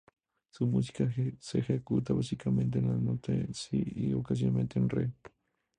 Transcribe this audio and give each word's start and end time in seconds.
Su 0.49 0.65
música 0.65 1.07
se 1.37 1.59
ejecuta 1.59 2.11
básicamente 2.15 2.79
en 2.79 2.87
la 2.87 2.95
nota 2.97 3.33
si 3.53 3.83
y 3.95 4.13
ocasionalmente 4.15 4.79
en 4.79 4.89
re. 4.89 5.11